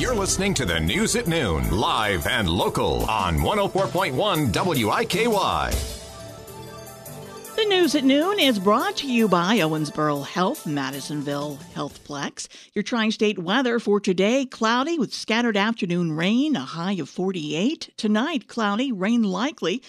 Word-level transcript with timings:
You're 0.00 0.14
listening 0.14 0.54
to 0.54 0.64
the 0.64 0.80
news 0.80 1.14
at 1.14 1.26
noon, 1.26 1.70
live 1.70 2.26
and 2.26 2.48
local 2.48 3.04
on 3.04 3.36
104.1 3.36 4.50
WIKY. 4.50 5.26
The 7.54 7.64
news 7.66 7.94
at 7.94 8.04
noon 8.04 8.40
is 8.40 8.58
brought 8.58 8.96
to 8.96 9.12
you 9.12 9.28
by 9.28 9.58
Owensboro 9.58 10.24
Health, 10.24 10.66
Madisonville 10.66 11.58
Healthplex. 11.74 12.48
Your 12.72 12.82
tri 12.82 13.10
state 13.10 13.38
weather 13.38 13.78
for 13.78 14.00
today 14.00 14.46
cloudy 14.46 14.98
with 14.98 15.12
scattered 15.12 15.58
afternoon 15.58 16.12
rain, 16.12 16.56
a 16.56 16.60
high 16.60 16.94
of 16.94 17.10
48. 17.10 17.90
Tonight, 17.98 18.48
cloudy, 18.48 18.92
rain 18.92 19.22
likely. 19.22 19.82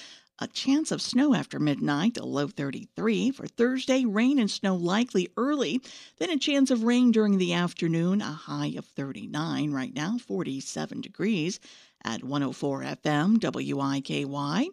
A 0.44 0.48
chance 0.48 0.90
of 0.90 1.04
snow 1.04 1.36
after 1.36 1.60
midnight, 1.60 2.18
a 2.18 2.26
low 2.26 2.48
33. 2.48 3.30
For 3.30 3.46
Thursday, 3.46 4.06
rain 4.06 4.40
and 4.40 4.50
snow 4.50 4.76
likely 4.76 5.30
early, 5.38 5.80
then 6.18 6.32
a 6.32 6.38
chance 6.40 6.72
of 6.72 6.82
rain 6.82 7.12
during 7.12 7.38
the 7.38 7.54
afternoon, 7.54 8.24
a 8.24 8.32
high 8.32 8.74
of 8.76 8.86
39. 8.86 9.70
Right 9.70 9.94
now, 9.94 10.18
47 10.18 11.00
degrees 11.00 11.60
at 12.04 12.24
104 12.24 12.82
FM 12.82 13.40
WIKY. 13.40 14.72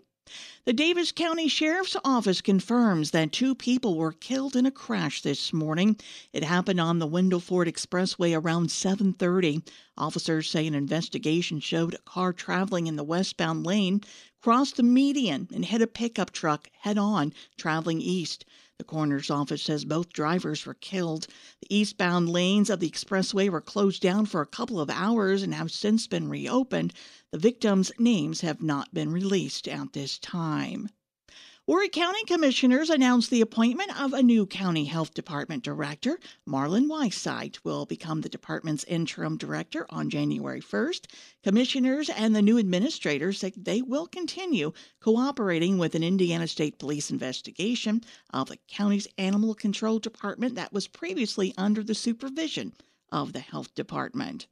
The 0.65 0.75
Daviess 0.75 1.13
County 1.15 1.49
Sheriff's 1.49 1.97
Office 2.05 2.41
confirms 2.41 3.13
that 3.13 3.33
two 3.33 3.55
people 3.55 3.97
were 3.97 4.13
killed 4.13 4.57
in 4.57 4.67
a 4.67 4.71
crash 4.71 5.23
this 5.23 5.53
morning. 5.53 5.97
It 6.33 6.45
happened 6.45 6.81
on 6.81 6.99
the 6.99 7.07
Wendell 7.07 7.41
Ford 7.41 7.67
Expressway 7.67 8.35
around 8.35 8.69
7:30. 8.69 9.63
Officers 9.97 10.51
say 10.51 10.67
an 10.67 10.75
investigation 10.75 11.61
showed 11.61 11.95
a 11.95 11.99
car 11.99 12.33
traveling 12.33 12.87
in 12.87 12.97
the 12.97 13.05
westbound 13.05 13.65
lane 13.65 14.03
crossed 14.41 14.77
the 14.77 14.83
median 14.83 15.49
and 15.53 15.65
hit 15.65 15.83
a 15.83 15.87
pickup 15.87 16.31
truck 16.31 16.69
head 16.81 16.99
on 16.99 17.33
traveling 17.57 18.01
east. 18.01 18.45
The 18.79 18.85
coroner's 18.85 19.29
office 19.29 19.63
says 19.63 19.85
both 19.85 20.13
drivers 20.13 20.65
were 20.65 20.75
killed. 20.75 21.27
The 21.61 21.77
eastbound 21.77 22.29
lanes 22.29 22.71
of 22.71 22.79
the 22.79 22.89
expressway 22.89 23.49
were 23.51 23.61
closed 23.61 24.01
down 24.01 24.27
for 24.27 24.41
a 24.41 24.47
couple 24.47 24.81
of 24.81 24.89
hours 24.89 25.43
and 25.43 25.53
have 25.53 25.73
since 25.73 26.07
been 26.07 26.29
reopened. 26.29 26.95
The 27.33 27.39
victims' 27.39 27.91
names 27.99 28.43
have 28.43 28.63
not 28.63 28.95
been 28.95 29.11
released 29.11 29.67
at 29.67 29.93
this 29.95 30.19
time. 30.19 30.89
Horry 31.69 31.91
County 31.91 32.25
Commissioners 32.25 32.89
announced 32.89 33.29
the 33.29 33.43
appointment 33.43 34.01
of 34.01 34.15
a 34.15 34.23
new 34.23 34.47
County 34.47 34.87
Health 34.87 35.13
Department 35.13 35.63
Director. 35.63 36.19
Marlon 36.49 36.89
Weissite 36.89 37.59
will 37.63 37.85
become 37.85 38.23
the 38.23 38.31
department's 38.31 38.85
interim 38.85 39.37
director 39.37 39.87
on 39.91 40.09
January 40.09 40.63
1st. 40.63 41.09
Commissioners 41.43 42.09
and 42.09 42.35
the 42.35 42.41
new 42.41 42.57
administrator 42.57 43.35
say 43.35 43.53
they 43.55 43.83
will 43.83 44.07
continue 44.07 44.73
cooperating 44.99 45.77
with 45.77 45.95
an 45.95 46.03
Indiana 46.03 46.49
State 46.49 46.79
Police 46.79 47.11
investigation 47.11 48.03
of 48.33 48.49
the 48.49 48.57
county's 48.67 49.07
animal 49.19 49.55
control 49.55 49.99
department 49.99 50.55
that 50.55 50.73
was 50.73 50.89
previously 50.89 51.53
under 51.59 51.83
the 51.83 51.95
supervision 51.95 52.73
of 53.13 53.35
the 53.35 53.41
health 53.41 53.75
department. 53.75 54.47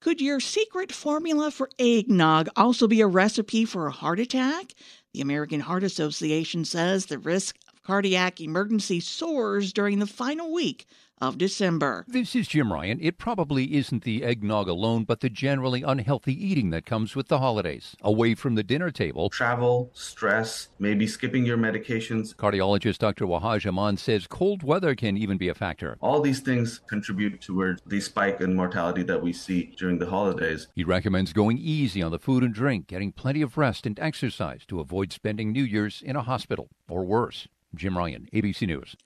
Could 0.00 0.22
your 0.22 0.40
secret 0.40 0.92
formula 0.92 1.50
for 1.50 1.68
eggnog 1.78 2.48
also 2.56 2.88
be 2.88 3.02
a 3.02 3.06
recipe 3.06 3.66
for 3.66 3.86
a 3.86 3.90
heart 3.90 4.18
attack? 4.18 4.72
The 5.12 5.20
American 5.20 5.60
Heart 5.60 5.82
Association 5.82 6.64
says 6.64 7.06
the 7.06 7.18
risk 7.18 7.56
of 7.72 7.82
cardiac 7.82 8.40
emergency 8.40 9.00
soars 9.00 9.72
during 9.72 9.98
the 9.98 10.06
final 10.06 10.52
week 10.52 10.86
of 11.20 11.38
December. 11.38 12.04
This 12.08 12.34
is 12.34 12.48
Jim 12.48 12.72
Ryan. 12.72 12.98
It 13.00 13.18
probably 13.18 13.76
isn't 13.76 14.04
the 14.04 14.24
eggnog 14.24 14.68
alone, 14.68 15.04
but 15.04 15.20
the 15.20 15.28
generally 15.28 15.82
unhealthy 15.82 16.32
eating 16.32 16.70
that 16.70 16.86
comes 16.86 17.14
with 17.14 17.28
the 17.28 17.38
holidays. 17.38 17.96
Away 18.00 18.34
from 18.34 18.54
the 18.54 18.62
dinner 18.62 18.90
table, 18.90 19.28
travel, 19.28 19.90
stress, 19.92 20.68
maybe 20.78 21.06
skipping 21.06 21.44
your 21.44 21.58
medications. 21.58 22.34
Cardiologist 22.34 22.98
Dr. 22.98 23.26
Wahaj 23.26 23.66
Aman 23.66 23.96
says 23.96 24.26
cold 24.26 24.62
weather 24.62 24.94
can 24.94 25.16
even 25.16 25.36
be 25.36 25.48
a 25.48 25.54
factor. 25.54 25.96
All 26.00 26.20
these 26.20 26.40
things 26.40 26.80
contribute 26.88 27.40
towards 27.40 27.82
the 27.86 28.00
spike 28.00 28.40
in 28.40 28.54
mortality 28.54 29.02
that 29.04 29.22
we 29.22 29.32
see 29.32 29.74
during 29.76 29.98
the 29.98 30.06
holidays. 30.06 30.68
He 30.74 30.84
recommends 30.84 31.32
going 31.32 31.58
easy 31.58 32.02
on 32.02 32.12
the 32.12 32.18
food 32.18 32.42
and 32.42 32.54
drink, 32.54 32.86
getting 32.86 33.12
plenty 33.12 33.42
of 33.42 33.58
rest 33.58 33.86
and 33.86 33.98
exercise 34.00 34.64
to 34.66 34.80
avoid 34.80 35.12
spending 35.12 35.52
New 35.52 35.64
Year's 35.64 36.02
in 36.02 36.16
a 36.16 36.22
hospital 36.22 36.68
or 36.88 37.04
worse. 37.04 37.46
Jim 37.74 37.96
Ryan, 37.96 38.28
ABC 38.32 38.66
News. 38.66 38.96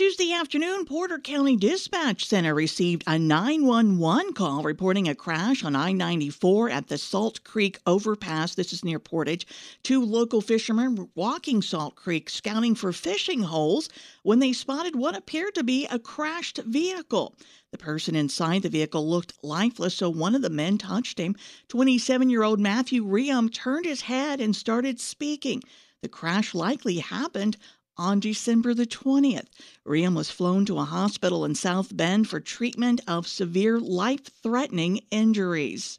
Tuesday 0.00 0.32
afternoon, 0.32 0.86
Porter 0.86 1.18
County 1.18 1.56
Dispatch 1.56 2.24
Center 2.24 2.54
received 2.54 3.04
a 3.06 3.18
911 3.18 4.32
call 4.32 4.62
reporting 4.62 5.06
a 5.06 5.14
crash 5.14 5.62
on 5.62 5.76
I 5.76 5.92
94 5.92 6.70
at 6.70 6.86
the 6.88 6.96
Salt 6.96 7.44
Creek 7.44 7.78
overpass. 7.86 8.54
This 8.54 8.72
is 8.72 8.82
near 8.82 8.98
Portage. 8.98 9.46
Two 9.82 10.02
local 10.02 10.40
fishermen 10.40 10.94
were 10.94 11.08
walking 11.14 11.60
Salt 11.60 11.96
Creek 11.96 12.30
scouting 12.30 12.74
for 12.74 12.94
fishing 12.94 13.42
holes 13.42 13.90
when 14.22 14.38
they 14.38 14.54
spotted 14.54 14.96
what 14.96 15.14
appeared 15.14 15.54
to 15.56 15.62
be 15.62 15.84
a 15.88 15.98
crashed 15.98 16.56
vehicle. 16.64 17.36
The 17.70 17.76
person 17.76 18.16
inside 18.16 18.62
the 18.62 18.70
vehicle 18.70 19.06
looked 19.06 19.34
lifeless, 19.42 19.96
so 19.96 20.08
one 20.08 20.34
of 20.34 20.40
the 20.40 20.48
men 20.48 20.78
touched 20.78 21.18
him. 21.18 21.36
27 21.68 22.30
year 22.30 22.42
old 22.42 22.58
Matthew 22.58 23.04
Riam 23.04 23.50
turned 23.50 23.84
his 23.84 24.00
head 24.00 24.40
and 24.40 24.56
started 24.56 24.98
speaking. 24.98 25.62
The 26.00 26.08
crash 26.08 26.54
likely 26.54 27.00
happened 27.00 27.58
on 27.96 28.20
December 28.20 28.74
the 28.74 28.86
20th. 28.86 29.46
Riam 29.84 30.14
was 30.14 30.30
flown 30.30 30.64
to 30.66 30.78
a 30.78 30.84
hospital 30.84 31.44
in 31.44 31.54
South 31.54 31.96
Bend 31.96 32.28
for 32.28 32.40
treatment 32.40 33.00
of 33.06 33.26
severe 33.26 33.78
life 33.78 34.26
threatening 34.42 35.00
injuries. 35.10 35.98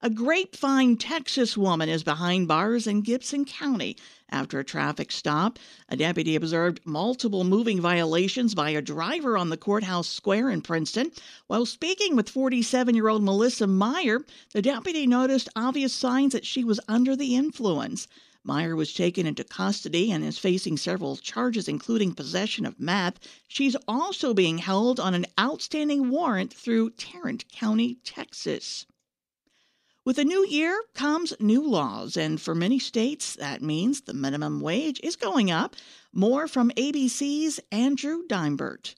A 0.00 0.08
Grapevine, 0.08 0.96
Texas 0.96 1.56
woman 1.56 1.88
is 1.88 2.04
behind 2.04 2.46
bars 2.46 2.86
in 2.86 3.00
Gibson 3.00 3.44
County 3.44 3.96
after 4.30 4.60
a 4.60 4.64
traffic 4.64 5.10
stop. 5.10 5.58
A 5.88 5.96
deputy 5.96 6.36
observed 6.36 6.78
multiple 6.84 7.42
moving 7.42 7.80
violations 7.80 8.54
by 8.54 8.70
a 8.70 8.80
driver 8.80 9.36
on 9.36 9.50
the 9.50 9.56
courthouse 9.56 10.06
square 10.08 10.50
in 10.50 10.60
Princeton. 10.60 11.10
While 11.48 11.66
speaking 11.66 12.14
with 12.14 12.30
47 12.30 12.94
year 12.94 13.08
old 13.08 13.24
Melissa 13.24 13.66
Meyer, 13.66 14.24
the 14.52 14.62
deputy 14.62 15.04
noticed 15.04 15.48
obvious 15.56 15.94
signs 15.94 16.32
that 16.32 16.46
she 16.46 16.62
was 16.62 16.78
under 16.86 17.16
the 17.16 17.34
influence. 17.34 18.06
Meyer 18.44 18.76
was 18.76 18.94
taken 18.94 19.26
into 19.26 19.42
custody 19.44 20.10
and 20.10 20.24
is 20.24 20.38
facing 20.38 20.76
several 20.76 21.16
charges, 21.16 21.68
including 21.68 22.14
possession 22.14 22.64
of 22.64 22.78
meth. 22.78 23.18
She's 23.48 23.76
also 23.86 24.32
being 24.32 24.58
held 24.58 25.00
on 25.00 25.14
an 25.14 25.26
outstanding 25.38 26.08
warrant 26.08 26.54
through 26.54 26.90
Tarrant 26.90 27.50
County, 27.50 27.96
Texas. 28.04 28.86
With 30.04 30.18
a 30.18 30.24
new 30.24 30.46
year 30.46 30.84
comes 30.94 31.34
new 31.38 31.62
laws, 31.62 32.16
and 32.16 32.40
for 32.40 32.54
many 32.54 32.78
states, 32.78 33.34
that 33.34 33.60
means 33.60 34.00
the 34.00 34.14
minimum 34.14 34.60
wage 34.60 35.00
is 35.02 35.16
going 35.16 35.50
up. 35.50 35.76
More 36.12 36.48
from 36.48 36.70
ABC's 36.70 37.60
Andrew 37.70 38.22
Dymburt. 38.26 38.94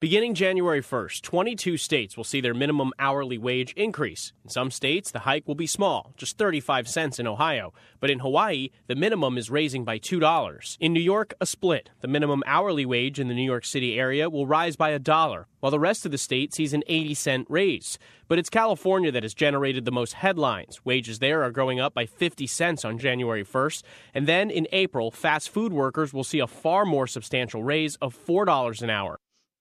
Beginning 0.00 0.34
January 0.34 0.80
1st, 0.80 1.22
22 1.22 1.76
states 1.76 2.16
will 2.16 2.22
see 2.22 2.40
their 2.40 2.54
minimum 2.54 2.92
hourly 3.00 3.36
wage 3.36 3.72
increase. 3.72 4.32
In 4.44 4.48
some 4.48 4.70
states, 4.70 5.10
the 5.10 5.18
hike 5.18 5.48
will 5.48 5.56
be 5.56 5.66
small, 5.66 6.12
just 6.16 6.38
35 6.38 6.86
cents 6.86 7.18
in 7.18 7.26
Ohio. 7.26 7.74
But 7.98 8.08
in 8.08 8.20
Hawaii, 8.20 8.68
the 8.86 8.94
minimum 8.94 9.36
is 9.36 9.50
raising 9.50 9.84
by 9.84 9.98
$2. 9.98 10.76
In 10.78 10.92
New 10.92 11.00
York, 11.00 11.34
a 11.40 11.46
split. 11.46 11.90
The 12.00 12.06
minimum 12.06 12.44
hourly 12.46 12.86
wage 12.86 13.18
in 13.18 13.26
the 13.26 13.34
New 13.34 13.42
York 13.42 13.64
City 13.64 13.98
area 13.98 14.30
will 14.30 14.46
rise 14.46 14.76
by 14.76 14.90
a 14.90 15.00
dollar, 15.00 15.48
while 15.58 15.72
the 15.72 15.80
rest 15.80 16.06
of 16.06 16.12
the 16.12 16.16
state 16.16 16.54
sees 16.54 16.72
an 16.72 16.84
80 16.86 17.14
cent 17.14 17.46
raise. 17.50 17.98
But 18.28 18.38
it's 18.38 18.50
California 18.50 19.10
that 19.10 19.24
has 19.24 19.34
generated 19.34 19.84
the 19.84 19.90
most 19.90 20.12
headlines. 20.12 20.84
Wages 20.84 21.18
there 21.18 21.42
are 21.42 21.50
going 21.50 21.80
up 21.80 21.92
by 21.92 22.06
50 22.06 22.46
cents 22.46 22.84
on 22.84 22.98
January 22.98 23.44
1st. 23.44 23.82
And 24.14 24.28
then 24.28 24.48
in 24.48 24.68
April, 24.70 25.10
fast 25.10 25.48
food 25.48 25.72
workers 25.72 26.14
will 26.14 26.22
see 26.22 26.38
a 26.38 26.46
far 26.46 26.84
more 26.84 27.08
substantial 27.08 27.64
raise 27.64 27.96
of 27.96 28.16
$4 28.16 28.80
an 28.80 28.90
hour. 28.90 29.18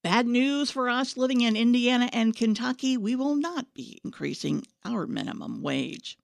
Bad 0.08 0.26
news 0.26 0.72
for 0.72 0.88
us 0.88 1.18
living 1.18 1.42
in 1.42 1.58
Indiana 1.58 2.10
and 2.14 2.34
Kentucky. 2.34 2.96
We 2.96 3.14
will 3.14 3.36
not 3.36 3.74
be 3.74 4.00
increasing 4.06 4.66
our 4.86 5.06
minimum 5.06 5.62
wage. 5.62 6.18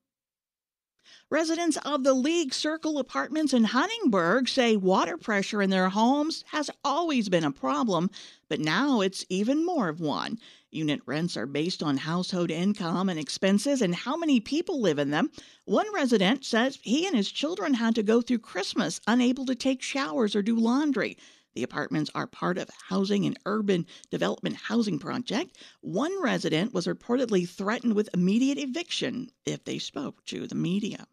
Residents 1.30 1.76
of 1.84 2.06
the 2.06 2.14
League 2.14 2.54
Circle 2.54 2.98
apartments 2.98 3.54
in 3.54 3.66
Huntingburg 3.66 4.48
say 4.48 4.78
water 4.78 5.18
pressure 5.18 5.62
in 5.62 5.70
their 5.70 5.90
homes 5.90 6.46
has 6.52 6.70
always 6.86 7.28
been 7.28 7.44
a 7.44 7.52
problem, 7.52 8.10
but 8.48 8.62
now 8.62 9.02
it's 9.02 9.26
even 9.28 9.66
more 9.66 9.90
of 9.90 10.00
one. 10.00 10.40
Unit 10.72 11.02
rents 11.06 11.36
are 11.36 11.46
based 11.46 11.84
on 11.84 11.98
household 11.98 12.52
income 12.52 13.10
and 13.10 13.20
expenses 13.20 13.82
and 13.82 13.94
how 13.94 14.16
many 14.16 14.40
people 14.40 14.80
live 14.80 14.98
in 14.98 15.12
them. 15.12 15.30
One 15.66 15.94
resident 15.94 16.46
says 16.46 16.80
he 16.82 17.06
and 17.06 17.18
his 17.18 17.30
children 17.30 17.74
had 17.74 17.96
to 17.96 18.04
go 18.04 18.22
through 18.22 18.40
Christmas 18.40 19.02
unable 19.08 19.46
to 19.46 19.56
take 19.56 19.82
showers 19.82 20.38
or 20.38 20.42
do 20.42 20.56
laundry. 20.56 21.18
The 21.56 21.64
apartments 21.64 22.10
are 22.16 22.28
part 22.28 22.58
of 22.58 22.70
housing 22.88 23.26
and 23.26 23.38
urban 23.46 23.86
development 24.10 24.56
housing 24.56 25.00
project. 25.00 25.58
One 25.82 26.22
resident 26.22 26.74
was 26.74 26.88
reportedly 26.88 27.48
threatened 27.48 27.94
with 27.96 28.10
immediate 28.14 28.58
eviction 28.58 29.30
if 29.46 29.64
they 29.64 29.80
spoke 29.80 30.26
to 30.26 30.48
the 30.48 30.56
media. 30.56 31.08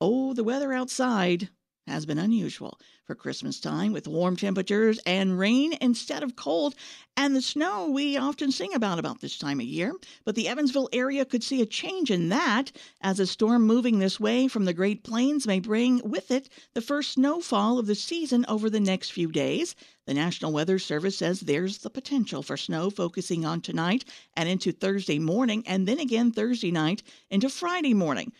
Oh, 0.00 0.34
the 0.34 0.44
weather 0.44 0.72
outside. 0.72 1.50
Has 1.86 2.06
been 2.06 2.18
unusual 2.18 2.78
for 3.04 3.14
Christmas 3.14 3.60
time 3.60 3.92
with 3.92 4.08
warm 4.08 4.36
temperatures 4.36 4.98
and 5.04 5.38
rain 5.38 5.74
instead 5.80 6.22
of 6.22 6.36
cold 6.36 6.74
and 7.16 7.36
the 7.36 7.42
snow 7.42 7.88
we 7.88 8.16
often 8.16 8.50
sing 8.50 8.74
about 8.74 8.98
about 8.98 9.20
this 9.20 9.38
time 9.38 9.60
of 9.60 9.66
year. 9.66 9.94
But 10.24 10.34
the 10.34 10.48
Evansville 10.48 10.88
area 10.92 11.24
could 11.24 11.44
see 11.44 11.62
a 11.62 11.66
change 11.66 12.10
in 12.10 12.28
that 12.30 12.72
as 13.00 13.20
a 13.20 13.26
storm 13.26 13.62
moving 13.62 13.98
this 13.98 14.18
way 14.18 14.48
from 14.48 14.64
the 14.64 14.72
Great 14.72 15.04
Plains 15.04 15.46
may 15.46 15.60
bring 15.60 16.00
with 16.08 16.30
it 16.30 16.48
the 16.72 16.80
first 16.80 17.12
snowfall 17.12 17.78
of 17.78 17.86
the 17.86 17.94
season 17.94 18.44
over 18.48 18.68
the 18.68 18.80
next 18.80 19.12
few 19.12 19.30
days. 19.30 19.76
The 20.06 20.14
National 20.14 20.52
Weather 20.52 20.78
Service 20.78 21.18
says 21.18 21.40
there's 21.40 21.78
the 21.78 21.90
potential 21.90 22.42
for 22.42 22.56
snow 22.56 22.90
focusing 22.90 23.44
on 23.44 23.60
tonight 23.60 24.04
and 24.34 24.48
into 24.48 24.72
Thursday 24.72 25.18
morning 25.18 25.62
and 25.66 25.86
then 25.86 26.00
again 26.00 26.32
Thursday 26.32 26.70
night 26.70 27.02
into 27.30 27.48
Friday 27.48 27.94
morning. 27.94 28.32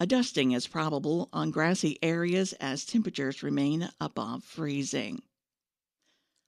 A 0.00 0.06
dusting 0.06 0.52
is 0.52 0.68
probable 0.68 1.28
on 1.32 1.50
grassy 1.50 1.98
areas 2.02 2.52
as 2.54 2.84
temperatures 2.84 3.42
remain 3.42 3.90
above 4.00 4.44
freezing. 4.44 5.22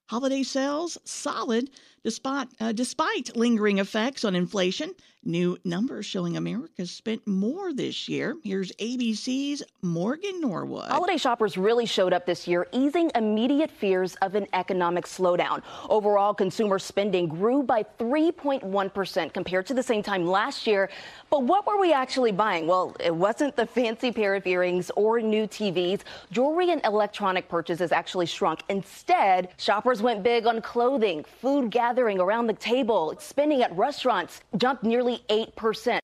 Holiday 0.08 0.44
sales 0.44 0.98
solid 1.04 1.70
despite, 2.04 2.48
uh, 2.60 2.70
despite 2.70 3.34
lingering 3.36 3.78
effects 3.78 4.24
on 4.24 4.36
inflation. 4.36 4.94
New 5.22 5.58
numbers 5.64 6.06
showing 6.06 6.38
America 6.38 6.86
spent 6.86 7.26
more 7.26 7.74
this 7.74 8.08
year. 8.08 8.36
Here's 8.42 8.72
ABC's 8.72 9.62
Morgan 9.82 10.40
Norwood. 10.40 10.88
Holiday 10.88 11.18
shoppers 11.18 11.58
really 11.58 11.84
showed 11.84 12.14
up 12.14 12.24
this 12.24 12.48
year, 12.48 12.66
easing 12.72 13.10
immediate 13.14 13.70
fears 13.70 14.14
of 14.22 14.34
an 14.34 14.46
economic 14.54 15.04
slowdown. 15.04 15.62
Overall, 15.90 16.32
consumer 16.32 16.78
spending 16.78 17.28
grew 17.28 17.62
by 17.62 17.84
3.1% 17.98 19.34
compared 19.34 19.66
to 19.66 19.74
the 19.74 19.82
same 19.82 20.02
time 20.02 20.24
last 20.26 20.66
year. 20.66 20.88
But 21.28 21.42
what 21.42 21.66
were 21.66 21.78
we 21.78 21.92
actually 21.92 22.32
buying? 22.32 22.66
Well, 22.66 22.96
it 22.98 23.14
wasn't 23.14 23.56
the 23.56 23.66
fancy 23.66 24.10
pair 24.12 24.34
of 24.34 24.46
earrings 24.46 24.90
or 24.96 25.20
new 25.20 25.46
TVs. 25.46 26.00
Jewelry 26.32 26.70
and 26.70 26.82
electronic 26.86 27.46
purchases 27.46 27.92
actually 27.92 28.24
shrunk. 28.24 28.62
Instead, 28.70 29.50
shoppers 29.58 30.00
went 30.00 30.22
big 30.22 30.46
on 30.46 30.62
clothing, 30.62 31.24
food, 31.24 31.70
gathering 31.70 32.20
around 32.20 32.46
the 32.46 32.54
table, 32.54 33.14
spending 33.18 33.62
at 33.62 33.76
restaurants 33.76 34.40
jumped 34.56 34.82
nearly 35.10 35.24
8%. 35.56 35.98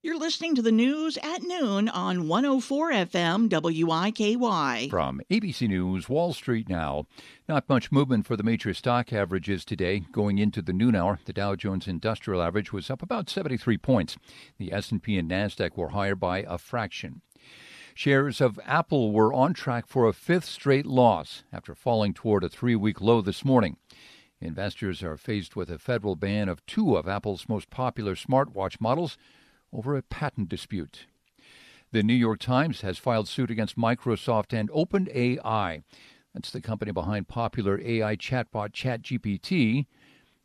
You're 0.00 0.18
listening 0.18 0.54
to 0.54 0.62
the 0.62 0.72
news 0.72 1.18
at 1.18 1.42
noon 1.42 1.88
on 1.88 2.28
104 2.28 2.92
FM 2.92 3.48
WIKY. 3.48 4.88
From 4.88 5.20
ABC 5.28 5.68
News, 5.68 6.08
Wall 6.08 6.32
Street 6.32 6.68
now. 6.68 7.06
Not 7.48 7.68
much 7.68 7.90
movement 7.90 8.24
for 8.26 8.36
the 8.36 8.44
major 8.44 8.72
stock 8.74 9.12
averages 9.12 9.64
today. 9.64 10.04
Going 10.12 10.38
into 10.38 10.62
the 10.62 10.72
noon 10.72 10.94
hour, 10.94 11.18
the 11.24 11.32
Dow 11.32 11.56
Jones 11.56 11.88
Industrial 11.88 12.40
Average 12.40 12.72
was 12.72 12.90
up 12.90 13.02
about 13.02 13.28
73 13.28 13.76
points. 13.78 14.16
The 14.58 14.72
S&P 14.72 15.18
and 15.18 15.28
Nasdaq 15.28 15.76
were 15.76 15.90
higher 15.90 16.14
by 16.14 16.44
a 16.48 16.58
fraction. 16.58 17.22
Shares 17.94 18.40
of 18.40 18.60
Apple 18.64 19.10
were 19.10 19.34
on 19.34 19.52
track 19.52 19.88
for 19.88 20.06
a 20.06 20.12
fifth 20.12 20.44
straight 20.44 20.86
loss 20.86 21.42
after 21.52 21.74
falling 21.74 22.14
toward 22.14 22.44
a 22.44 22.48
three-week 22.48 23.00
low 23.00 23.20
this 23.20 23.44
morning. 23.44 23.76
Investors 24.40 25.02
are 25.02 25.16
faced 25.16 25.56
with 25.56 25.68
a 25.68 25.78
federal 25.78 26.14
ban 26.14 26.48
of 26.48 26.64
two 26.66 26.96
of 26.96 27.08
Apple's 27.08 27.48
most 27.48 27.70
popular 27.70 28.14
smartwatch 28.14 28.80
models 28.80 29.18
over 29.72 29.96
a 29.96 30.02
patent 30.02 30.48
dispute. 30.48 31.06
The 31.90 32.02
New 32.02 32.14
York 32.14 32.38
Times 32.38 32.82
has 32.82 32.98
filed 32.98 33.28
suit 33.28 33.50
against 33.50 33.76
Microsoft 33.76 34.52
and 34.52 34.70
OpenAI. 34.70 35.82
That's 36.34 36.50
the 36.50 36.60
company 36.60 36.92
behind 36.92 37.26
popular 37.26 37.80
AI 37.82 38.14
chatbot 38.14 38.72
ChatGPT. 38.72 39.86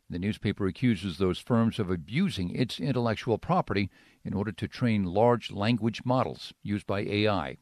The 0.10 0.19
newspaper 0.19 0.68
accuses 0.68 1.18
those 1.18 1.39
firms 1.39 1.80
of 1.80 1.89
abusing 1.89 2.56
its 2.56 2.80
intellectual 2.80 3.38
property 3.38 3.89
in 4.24 4.34
order 4.34 4.51
to 4.51 4.68
train 4.68 5.04
large 5.04 5.51
language 5.51 6.01
models 6.04 6.54
used 6.63 6.88
by 6.88 7.01
AI. 7.01 7.57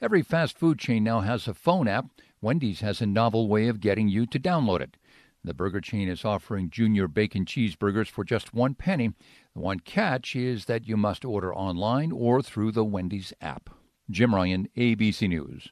Every 0.00 0.22
fast 0.22 0.58
food 0.58 0.78
chain 0.78 1.02
now 1.02 1.20
has 1.20 1.48
a 1.48 1.54
phone 1.54 1.88
app. 1.88 2.06
Wendy's 2.40 2.80
has 2.80 3.00
a 3.00 3.06
novel 3.06 3.48
way 3.48 3.66
of 3.68 3.80
getting 3.80 4.08
you 4.08 4.26
to 4.26 4.38
download 4.38 4.80
it. 4.80 4.96
The 5.42 5.54
burger 5.54 5.80
chain 5.80 6.08
is 6.08 6.24
offering 6.24 6.68
junior 6.68 7.08
bacon 7.08 7.46
cheeseburgers 7.46 8.08
for 8.08 8.24
just 8.24 8.52
one 8.52 8.74
penny. 8.74 9.14
The 9.54 9.60
one 9.60 9.80
catch 9.80 10.36
is 10.36 10.66
that 10.66 10.86
you 10.86 10.96
must 10.96 11.24
order 11.24 11.54
online 11.54 12.12
or 12.12 12.42
through 12.42 12.72
the 12.72 12.84
Wendy's 12.84 13.32
app. 13.40 13.70
Jim 14.10 14.34
Ryan, 14.34 14.68
ABC 14.76 15.28
News. 15.28 15.70